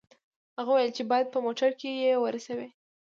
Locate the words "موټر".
1.45-1.69